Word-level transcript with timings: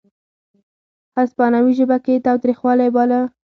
هسپانوي 1.17 1.73
ژبه 1.79 1.97
کې 2.03 2.11
یې 2.15 2.23
تاوتریخوالی 2.27 2.89
باله. 2.95 3.21